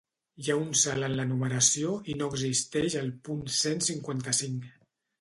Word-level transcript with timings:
Hi 0.43 0.47
ha 0.51 0.55
un 0.61 0.71
salt 0.83 1.07
en 1.07 1.13
la 1.19 1.25
numeració 1.33 1.93
i 2.13 2.17
no 2.23 2.31
existeix 2.35 2.99
el 3.05 3.15
punt 3.31 3.47
cent 3.61 3.89
cinquanta-cinc. 3.93 4.71